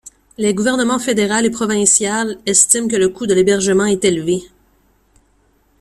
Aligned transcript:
Les 0.39 0.55
gouvernements 0.55 0.97
fédéral 0.97 1.45
et 1.45 1.51
provincial 1.51 2.37
estiment 2.47 2.87
que 2.87 2.95
le 2.95 3.09
coût 3.09 3.27
de 3.27 3.35
l’hébergement 3.35 3.85
est 3.85 4.03
élevé. 4.03 4.41